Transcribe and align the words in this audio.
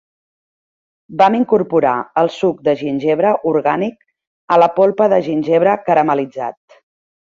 Vam 1.21 1.35
incorporar 1.39 1.91
el 2.21 2.31
suc 2.37 2.63
de 2.69 2.75
gingebre 2.81 3.33
orgànic 3.51 4.09
a 4.57 4.59
la 4.63 4.71
polpa 4.81 5.11
de 5.15 5.21
gingebre 5.29 5.77
caramel·litzat. 5.91 6.81